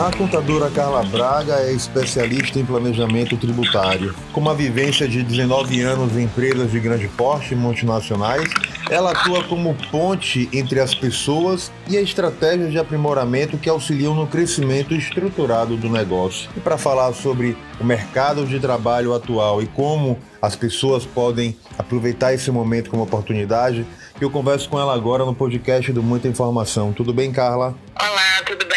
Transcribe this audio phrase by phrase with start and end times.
[0.00, 4.14] A contadora Carla Braga é especialista em planejamento tributário.
[4.32, 8.48] Com uma vivência de 19 anos em empresas de grande porte multinacionais,
[8.88, 14.26] ela atua como ponte entre as pessoas e a estratégia de aprimoramento que auxiliam no
[14.26, 16.48] crescimento estruturado do negócio.
[16.56, 22.32] E para falar sobre o mercado de trabalho atual e como as pessoas podem aproveitar
[22.32, 23.84] esse momento como oportunidade,
[24.18, 26.90] eu converso com ela agora no podcast do Muita Informação.
[26.90, 27.74] Tudo bem, Carla?
[27.98, 28.19] Olá,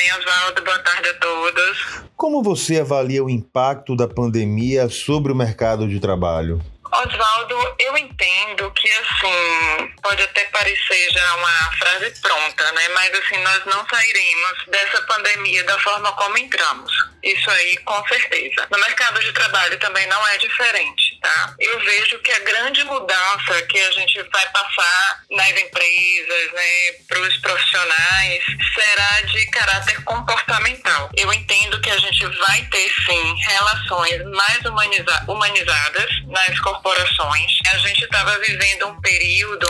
[0.03, 0.61] bem, Oswaldo?
[0.63, 1.77] Boa tarde a todos.
[2.17, 6.61] Como você avalia o impacto da pandemia sobre o mercado de trabalho?
[6.91, 12.87] Oswaldo, eu entendo que, assim, pode até parecer já uma frase pronta, né?
[12.89, 16.91] Mas, assim, nós não sairemos dessa pandemia da forma como entramos.
[17.23, 18.67] Isso aí, com certeza.
[18.69, 21.55] No mercado de trabalho também não é diferente, tá?
[21.57, 27.21] Eu vejo que a grande mudança que a gente vai passar nas empresas, né, para
[27.21, 28.02] os profissionais,
[28.73, 31.09] será de caráter comportamental.
[31.15, 37.59] Eu entendo que a gente vai ter, sim, relações mais humaniza humanizadas nas corporações.
[37.73, 39.67] A gente estava vivendo um período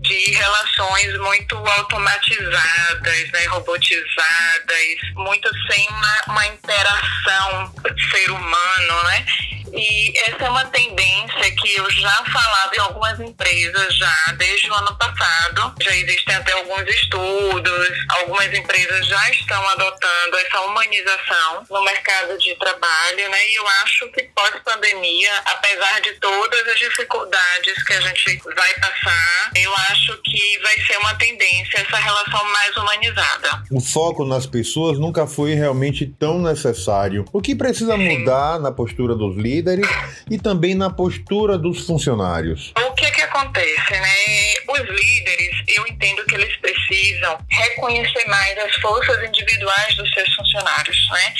[0.00, 7.72] de relações muito automatizadas, né, robotizadas, muito sem uma, uma interação
[8.10, 9.26] ser humano, né?
[9.74, 14.74] E essa é uma tendência que eu já falava em algumas empresas já desde o
[14.74, 15.74] ano passado.
[15.80, 17.88] Já existem até alguns estudos,
[18.22, 23.48] algumas empresas já estão adotando essa humanização no mercado de trabalho, né?
[23.48, 29.50] E eu acho que pós-pandemia, apesar de todas as dificuldades que a gente vai passar,
[29.56, 33.62] eu acho que vai ser uma tendência essa relação mais humanizada.
[33.70, 37.24] O foco nas pessoas nunca foi realmente tão necessário.
[37.32, 38.18] O que precisa Sim.
[38.18, 39.88] mudar na postura dos líderes?
[40.30, 42.72] e também na postura dos funcionários.
[42.76, 44.54] O que que acontece, né?
[44.68, 51.08] Os líderes, eu entendo que eles precisam reconhecer mais as forças individuais dos seus funcionários,
[51.10, 51.34] né?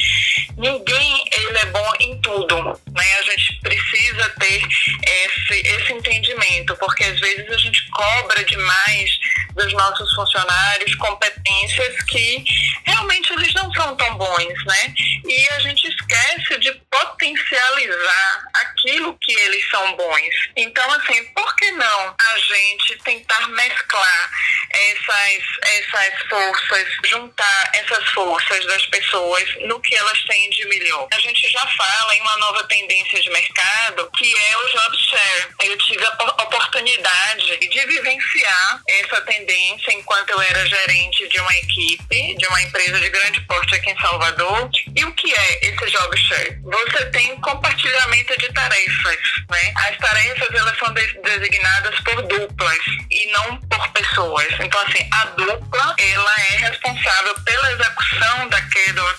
[0.56, 3.18] Ninguém ele é bom em tudo, né?
[3.18, 9.10] A gente precisa ter esse, esse entendimento, porque às vezes a gente cobra demais
[9.54, 12.44] dos nossos funcionários competências que
[12.84, 14.94] realmente eles não são tão bons, né?
[15.24, 20.34] E a gente esquece de potencializar aquilo que eles são bons.
[20.56, 24.30] Então, assim, por que não a gente tentar mesclar
[24.70, 31.08] essas, essas forças, juntar essas forças das pessoas no que elas têm de melhor?
[31.12, 35.48] A gente já fala em uma nova tendência de mercado que é o job share.
[35.64, 42.36] Eu tive a oportunidade de vivenciar essa tendência enquanto eu era gerente de uma equipe,
[42.36, 44.70] de uma empresa de grande porte aqui em Salvador.
[44.94, 46.58] E o que é esse job share?
[46.62, 49.18] Você tem compartilhamento de tarefas,
[49.50, 49.72] né?
[49.88, 52.78] As tarefas elas são designadas por duplas
[53.10, 54.48] e não por pessoas.
[54.60, 59.12] Então assim, a dupla ela é responsável pela execução daquela,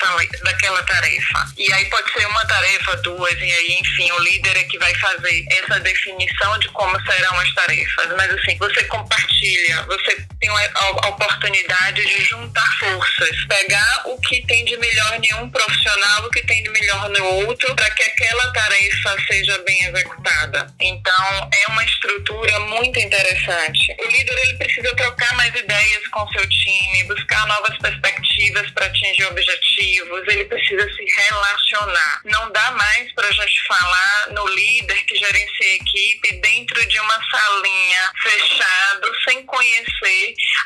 [0.43, 1.45] daquela tarefa.
[1.57, 4.93] E aí pode ser uma tarefa, duas e aí enfim o líder é que vai
[4.95, 8.07] fazer essa definição de como serão as tarefas.
[8.17, 14.65] Mas assim, você compartilha, você tem a oportunidade de juntar forças, pegar o que tem
[14.65, 18.51] de melhor em um profissional, o que tem de melhor no outro, para que aquela
[18.51, 20.67] tarefa seja bem executada.
[20.81, 23.95] Então, é uma estrutura muito interessante.
[23.99, 29.25] O líder ele precisa trocar mais ideias com seu time, buscar novas perspectivas para atingir
[29.25, 32.21] objetivos, ele precisa se relacionar.
[32.25, 36.99] Não dá mais para a gente falar no líder que gerencia a equipe dentro de
[36.99, 39.82] uma salinha fechado, sem conhecer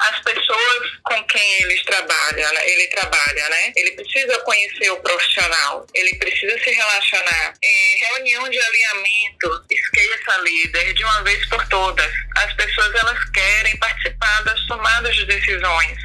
[0.02, 2.70] as pessoas com quem eles trabalham, né?
[2.70, 3.74] ele trabalha, né?
[3.76, 7.54] Ele precisa conhecer o profissional, ele precisa se relacionar.
[7.64, 12.12] Em reunião de alinhamento, esqueça líder de uma vez por todas.
[12.38, 15.98] As pessoas elas querem participar das tomadas de decisões.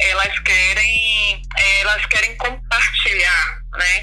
[0.00, 1.42] Elas querem,
[1.80, 2.36] elas querem?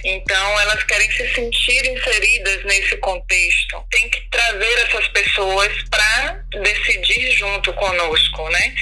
[0.06, 3.84] Então elas querem se sentir inseridas nesse contexto.
[3.90, 8.76] Tem que trazer essas pessoas para decidir junto conosco, né?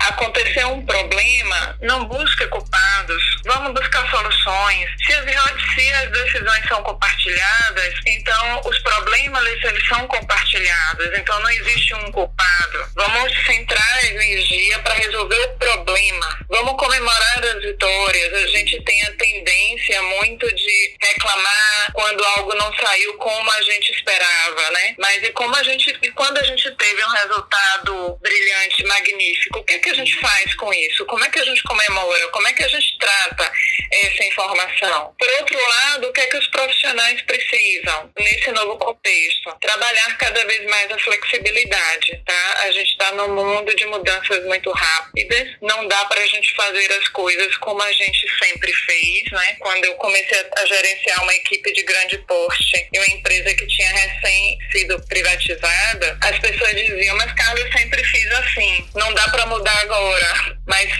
[0.00, 4.88] Aconteceu um problema, não busque culpados, vamos buscar soluções.
[5.04, 11.50] Se as, se as decisões são compartilhadas, então os problemas eles são compartilhados, então não
[11.50, 12.88] existe um culpado.
[12.96, 16.38] Vamos centrar a energia para resolver o problema.
[16.48, 18.32] Vamos comemorar as vitórias.
[18.34, 19.12] A gente tem a
[19.92, 24.94] tendência muito de reclamar quando algo não saiu como a gente esperava, né?
[24.98, 29.64] Mas e como a gente, e quando a gente teve um resultado brilhante, magnífico, o
[29.64, 31.04] que é que a gente faz com isso?
[31.06, 32.28] Como é que a gente comemora?
[32.28, 33.52] Como é que a gente trata
[33.90, 34.52] essa informação?
[34.62, 35.14] formação.
[35.18, 39.56] Por outro lado, o que é que os profissionais precisam nesse novo contexto?
[39.60, 42.54] Trabalhar cada vez mais a flexibilidade, tá?
[42.62, 46.92] A gente está num mundo de mudanças muito rápidas, não dá para a gente fazer
[46.92, 48.91] as coisas como a gente sempre fez,
[49.32, 49.56] né?
[49.58, 53.90] Quando eu comecei a gerenciar uma equipe de grande porte e uma empresa que tinha
[53.90, 59.46] recém sido privatizada, as pessoas diziam, mas Carlos, eu sempre fiz assim, não dá para
[59.46, 60.56] mudar agora.
[60.66, 60.90] Mas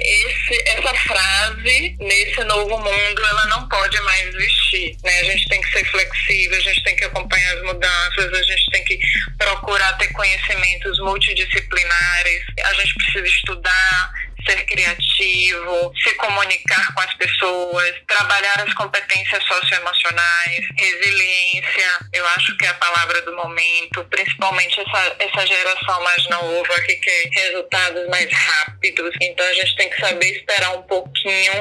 [0.00, 4.96] esse, essa frase, nesse novo mundo, ela não pode mais existir.
[5.02, 5.20] Né?
[5.20, 8.70] A gente tem que ser flexível, a gente tem que acompanhar as mudanças, a gente
[8.70, 8.98] tem que
[9.38, 14.12] procurar ter conhecimentos multidisciplinares, a gente precisa estudar,
[14.48, 22.64] ser criativo, se comunicar com as pessoas, trabalhar as competências socioemocionais, resiliência, eu acho que
[22.64, 28.28] é a palavra do momento, principalmente essa, essa geração mais nova que quer resultados mais
[28.32, 29.14] rápidos.
[29.20, 31.52] Então a gente tem que saber esperar um pouquinho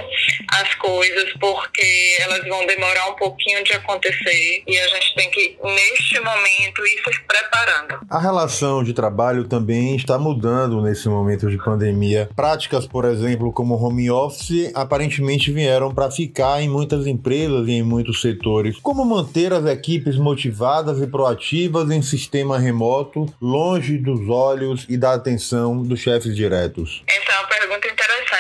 [0.54, 5.58] as coisas, porque elas vão demorar um pouquinho de acontecer e a gente tem que,
[5.64, 8.00] neste momento, ir se preparando.
[8.10, 12.30] A relação de trabalho também está mudando nesse momento de pandemia.
[12.36, 17.84] Práticas por exemplo, como home office, aparentemente vieram para ficar em muitas empresas e em
[17.84, 18.78] muitos setores.
[18.82, 25.14] Como manter as equipes motivadas e proativas em sistema remoto, longe dos olhos e da
[25.14, 27.04] atenção dos chefes diretos?
[27.06, 27.37] Pergunta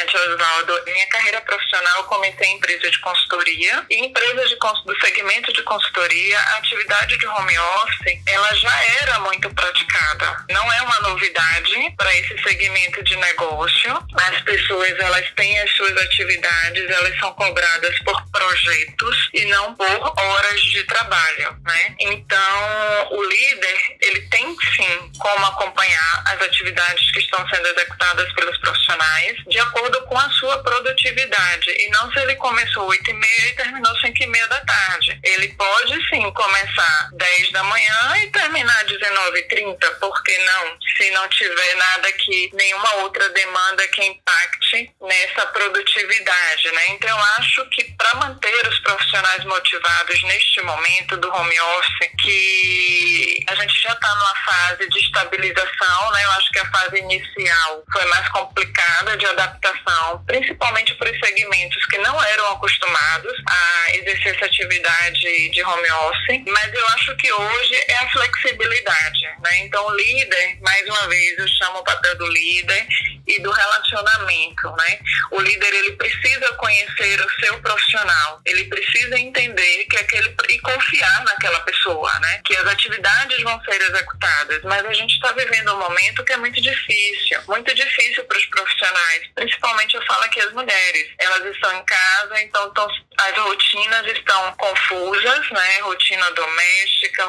[0.07, 0.81] interessante, Oswaldo.
[0.85, 4.49] Minha carreira profissional, comecei em empresa de consultoria e empresas
[4.85, 10.45] do segmento de consultoria, a atividade de home office, ela já era muito praticada.
[10.49, 15.95] Não é uma novidade para esse segmento de negócio as pessoas elas têm as suas
[16.01, 21.95] atividades, elas são cobradas por projetos e não por horas de trabalho, né?
[21.99, 28.57] Então, o líder, ele tem sim como acompanhar as atividades que estão sendo executadas pelos
[28.57, 33.47] profissionais de acordo com a sua produtividade e não se ele começou 8 e meia
[33.49, 35.19] e terminou 5 e meia da tarde.
[35.23, 40.77] Ele pode sim começar 10 da manhã e terminar 19 e 30, por que não?
[40.97, 46.87] Se não tiver nada que, nenhuma outra demanda que impacte nessa produtividade, né?
[46.89, 49.06] Então eu acho que para manter os profissionais
[49.47, 56.11] motivados neste momento do home office, que a gente já está numa fase de estabilização,
[56.11, 56.23] né?
[56.23, 61.85] Eu acho que a fase inicial foi mais complicada de adaptação, principalmente para os segmentos
[61.87, 67.31] que não eram acostumados a exercer essa atividade de home office, mas eu acho que
[67.31, 69.59] hoje é a flexibilidade, né?
[69.59, 72.87] Então líder, mais uma vez, eu chamo o papel do líder
[73.27, 74.99] e do relacionamento, né?
[75.31, 78.76] O líder ele precisa conhecer o seu profissional, ele precisa
[80.87, 82.41] confiar naquela pessoa, né?
[82.45, 86.37] Que as atividades vão ser executadas, mas a gente está vivendo um momento que é
[86.37, 91.77] muito difícil, muito difícil para os profissionais, principalmente eu falo aqui as mulheres, elas estão
[91.77, 92.87] em casa, então tão,
[93.19, 95.79] as rotinas estão confusas, né?
[95.81, 97.25] Rotina doméstica,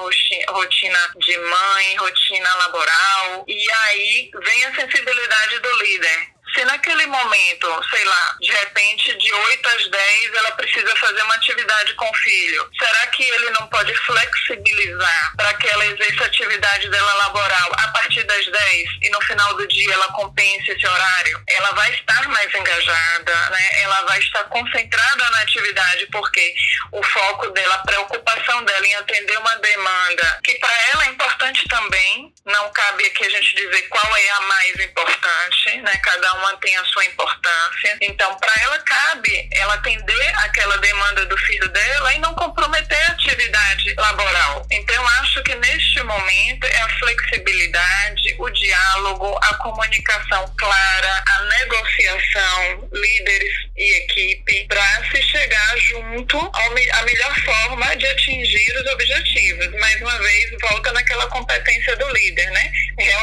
[0.49, 7.81] rotina de mãe, rotina laboral, e aí vem a sensibilidade do líder se naquele momento,
[7.91, 12.15] sei lá, de repente de 8 às 10 ela precisa fazer uma atividade com o
[12.15, 17.73] filho, será que ele não pode flexibilizar para que ela exerça a atividade dela laboral
[17.79, 21.43] a partir das 10 e no final do dia ela compense esse horário?
[21.49, 23.83] Ela vai estar mais engajada, né?
[23.83, 26.55] ela vai estar concentrada na atividade porque
[26.93, 31.67] o foco dela, a preocupação dela em atender uma demanda que para ela é importante
[31.69, 35.93] também, não cabe aqui a gente dizer qual é a mais importante, né?
[36.03, 37.99] cada uma tem a sua importância.
[38.01, 43.13] Então, para ela cabe ela atender aquela demanda do filho dela e não comprometer a
[43.13, 44.67] atividade laboral.
[44.71, 52.89] Então, acho que neste momento é a flexibilidade, o diálogo, a comunicação clara, a negociação,
[52.93, 59.81] líderes e equipe, para se chegar junto à melhor forma de atingir os objetivos.
[59.81, 62.73] Mais uma vez, volta naquela competência do líder, né?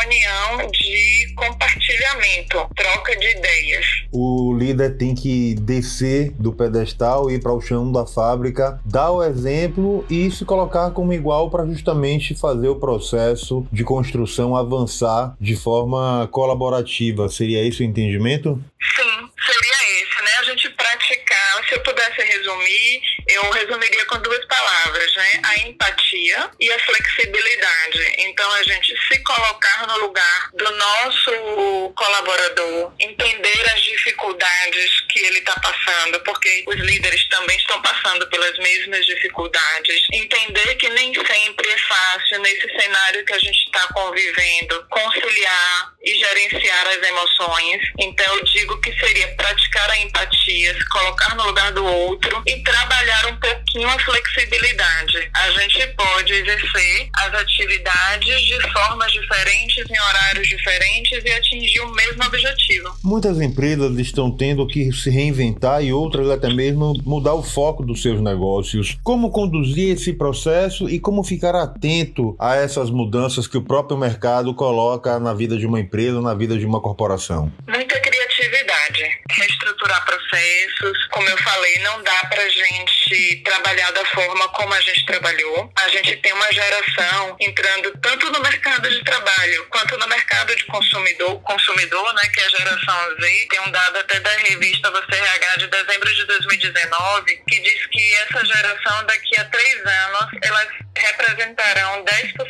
[0.06, 3.86] Reunião de compartilhamento, troca de ideias.
[4.12, 9.24] O líder tem que descer do pedestal, ir para o chão da fábrica, dar o
[9.24, 15.56] exemplo e se colocar como igual para justamente fazer o processo de construção avançar de
[15.56, 17.28] forma colaborativa.
[17.28, 18.64] Seria esse o entendimento?
[18.80, 20.32] Sim, seria esse, né?
[20.40, 23.02] A gente praticar, se eu pudesse resumir,
[23.36, 25.42] eu resumiria com duas palavras, né?
[25.44, 28.15] A empatia e a flexibilidade.
[28.20, 35.39] Então, a gente se colocar no lugar do nosso colaborador, entender as dificuldades que ele
[35.39, 40.08] está passando, porque os líderes também estão passando pelas mesmas dificuldades.
[40.13, 46.13] Entender que nem sempre é fácil nesse cenário que a gente está convivendo conciliar e
[46.13, 47.82] gerenciar as emoções.
[48.00, 52.62] Então eu digo que seria praticar a empatia, se colocar no lugar do outro e
[52.63, 55.30] trabalhar um pouquinho a flexibilidade.
[55.34, 61.92] A gente pode exercer as atividades de formas diferentes, em horários diferentes e atingir o
[61.92, 62.96] mesmo objetivo.
[63.04, 68.01] Muitas empresas estão tendo que se reinventar e outras até mesmo mudar o foco dos
[68.01, 68.98] seus negócios.
[69.04, 74.53] Como conduzir esse processo e como ficar atento a essas mudanças que o próprio mercado
[74.53, 77.51] coloca na vida de uma empresa, na vida de uma corporação?
[77.67, 81.08] Muita criatividade, reestruturar processos.
[81.08, 85.72] Como eu falei, não dá para gente trabalhar da forma como a gente trabalhou.
[85.86, 90.65] A gente tem uma geração entrando tanto no mercado de trabalho quanto no mercado de
[90.65, 93.48] consumidor, consumidor, né, que é a geração Z.
[93.50, 98.13] Tem um dado até da revista Você RH de dezembro de 2019 que diz que
[98.15, 100.67] essa geração daqui a três anos elas
[100.98, 102.45] representarão 10% de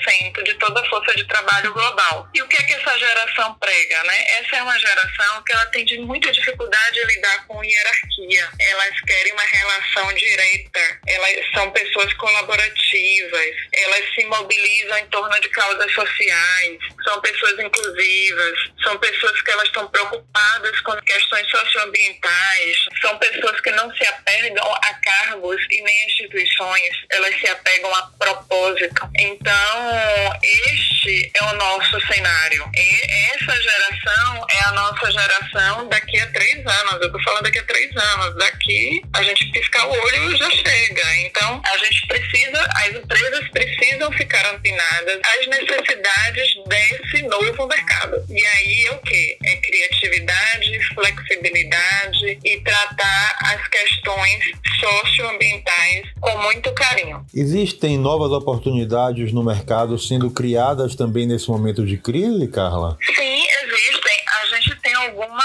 [0.66, 2.28] toda a força de trabalho global.
[2.34, 4.24] E o que é que essa geração prega, né?
[4.40, 8.50] Essa é uma geração que ela tem de muita dificuldade em lidar com hierarquia.
[8.60, 11.00] Elas querem uma relação direta.
[11.08, 13.56] Elas são pessoas colaborativas.
[13.74, 16.78] Elas se mobilizam em torno de causas sociais.
[17.04, 18.58] São pessoas inclusivas.
[18.84, 22.78] São pessoas que elas estão preocupadas com questões socioambientais.
[23.02, 27.06] São pessoas que não se apegam a cargos e nem a instituições.
[27.12, 29.08] Elas se apegam a propósito.
[29.20, 30.95] Então, este
[31.34, 32.70] é o nosso cenário.
[32.76, 36.94] E essa geração é a nossa geração daqui a três anos.
[37.02, 38.36] Eu estou falando daqui a três anos.
[38.38, 41.16] Daqui a gente piscar o olho já chega.
[41.18, 48.24] Então, a gente precisa, as empresas precisam ficar antinadas às necessidades desse novo mercado.
[48.30, 49.38] E aí é o que?
[49.44, 54.44] É criatividade, flexibilidade e tratar as questões
[54.80, 57.26] socioambientais com muito carinho.
[57.34, 62.98] Existem novas oportunidades no mercado sendo criadas também nesse momento de crise, Carla?
[63.16, 64.16] Sim, existem.
[64.42, 65.36] A gente tem algumas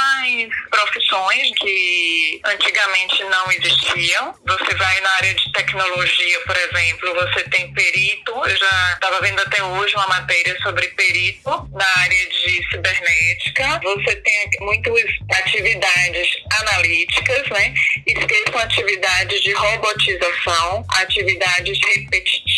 [0.70, 4.34] profissões que antigamente não existiam.
[4.46, 8.32] Você vai na área de tecnologia, por exemplo, você tem perito.
[8.32, 13.80] Eu já estava vendo até hoje uma matéria sobre perito na área de cibernética.
[13.82, 14.94] Você tem muitas
[15.32, 16.28] atividades
[16.60, 17.74] analíticas, né?
[18.06, 22.49] Esqueçam atividades de robotização, atividades repetitivas.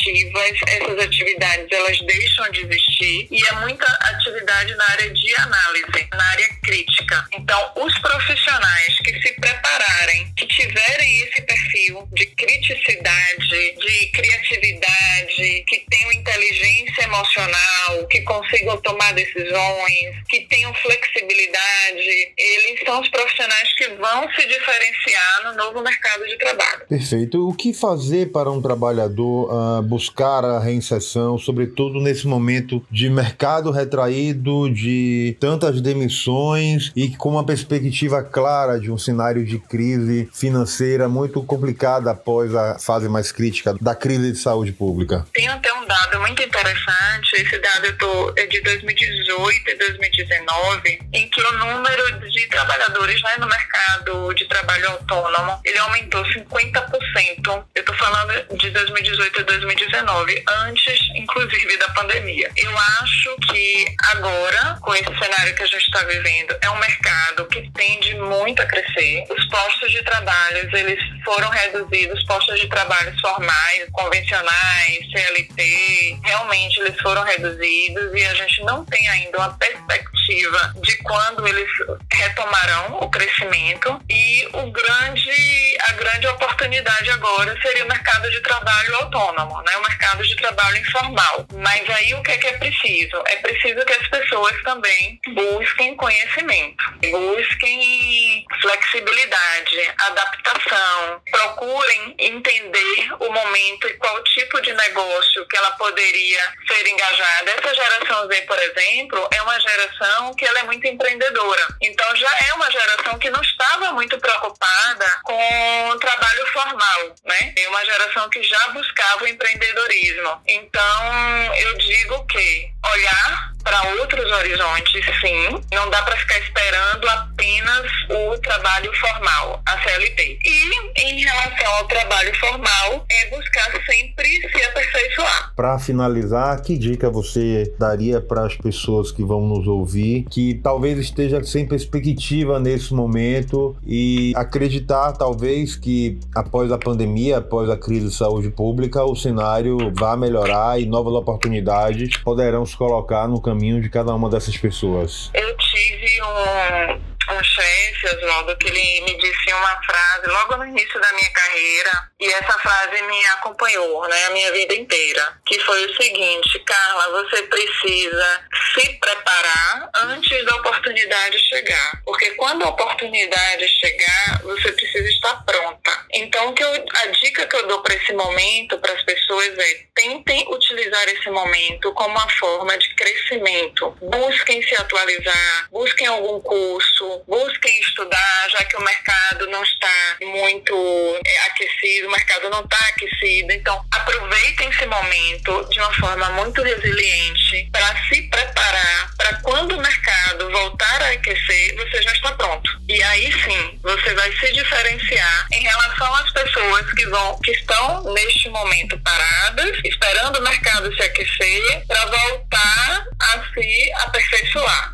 [0.69, 6.25] Essas atividades elas deixam de existir e é muita atividade na área de análise, na
[6.31, 7.27] área crítica.
[7.33, 15.85] Então, os profissionais que se prepararem, que tiverem esse perfil de criticidade, de criatividade, que
[15.91, 23.89] tenham inteligência emocional, que consigam tomar decisões, que tenham flexibilidade, eles são os profissionais que
[23.91, 26.87] vão se diferenciar no novo mercado de trabalho.
[26.89, 27.49] Perfeito.
[27.49, 33.71] O que fazer para um trabalhador uh, buscar a reinserção, sobretudo nesse momento de mercado
[33.71, 41.09] retraído, de tantas demissões e com uma perspectiva clara de um cenário de crise financeira
[41.09, 45.27] muito complicada após a fase mais crítica da crise de saúde pública?
[45.33, 51.43] Tem até um dado muito interessante, esse dado é de 2018 e 2019, em que
[51.43, 57.65] o número de trabalhadores né, no mercado de trabalho autônomo, ele aumentou 50%.
[57.75, 62.51] Eu estou falando de 2018 a 2019, antes, inclusive, da pandemia.
[62.57, 67.47] Eu acho que agora, com esse cenário que a gente está vivendo, é um mercado
[67.49, 69.25] que tende muito a crescer.
[69.29, 75.82] Os postos de trabalho, eles foram reduzidos, postos de trabalho formais, convencionais, CLT,
[76.23, 81.69] realmente eles foram reduzidos e a gente não tem ainda uma perspectiva de quando eles
[82.13, 88.97] retomarão o crescimento e o grande, a grande oportunidade agora seria o mercado de trabalho
[88.97, 89.77] autônomo, né?
[89.77, 91.47] o mercado de trabalho informal.
[91.55, 93.23] Mas aí o que é que é preciso?
[93.27, 103.89] É preciso que as pessoas também busquem conhecimento, busquem flexibilidade, adaptação, procurem entender o momento
[103.89, 107.51] e qual tipo de negócio que ela poderia ser engajada.
[107.51, 111.67] Essa geração Z, por exemplo, é uma geração que ela é muito empreendedora.
[111.81, 117.55] Então já é uma geração que não estava muito preocupada com o trabalho formal, né?
[117.57, 120.43] É uma geração que já buscava o empreendedorismo.
[120.47, 125.61] Então eu digo que olhar para outros horizontes, sim.
[125.73, 130.39] Não dá para ficar esperando apenas o trabalho formal, a CLT.
[130.45, 135.53] E em relação ao trabalho formal, é buscar sempre se aperfeiçoar.
[135.55, 140.99] Para finalizar, que dica você daria para as pessoas que vão nos ouvir, que talvez
[140.99, 148.09] esteja sem perspectiva nesse momento e acreditar talvez que após a pandemia, após a crise
[148.09, 153.52] de saúde pública, o cenário vai melhorar e novas oportunidades poderão se colocar no caminho
[153.81, 155.31] de cada uma dessas pessoas?
[155.35, 157.12] Eu tive um
[157.43, 162.27] chefe, Oswaldo, que ele me disse uma frase logo no início da minha carreira, e
[162.33, 167.43] essa frase me acompanhou, né, a minha vida inteira, que foi o seguinte, Carla, você
[167.43, 175.45] precisa se preparar antes da oportunidade chegar, porque quando a oportunidade chegar, você precisa estar
[175.45, 176.07] pronta.
[176.13, 179.87] Então, que eu, a dica que eu dou para esse momento, para as pessoas é,
[179.95, 183.97] tentem utilizar esse momento como uma forma de crescimento.
[184.01, 191.21] Busquem se atualizar, busquem algum curso, busquem estudar, já que o mercado não está muito
[191.25, 193.53] é, aquecido, o mercado não está aquecido.
[193.53, 199.81] Então, aproveitem esse momento de uma forma muito resiliente para se preparar para quando o
[199.81, 202.71] mercado voltar a aquecer, você já está pronto.
[202.89, 208.13] E aí sim, você vai se diferenciar em relação às pessoas que vão que estão
[208.13, 214.32] neste momento paradas, esperando o mercado se aquecer para voltar a se aperfeiçoar,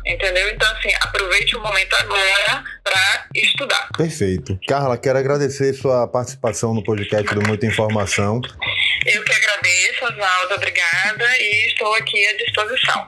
[0.09, 0.49] entendeu?
[0.49, 3.89] Então assim, aproveite o momento agora agora para estudar.
[3.97, 4.59] Perfeito.
[4.67, 8.41] Carla, quero agradecer sua participação no podcast do Muita Informação.
[9.05, 13.07] Eu que agradeço, Oswaldo, obrigada e estou aqui à disposição.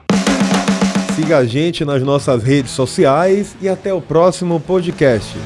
[1.16, 5.36] Siga a gente nas nossas redes sociais e até o próximo podcast.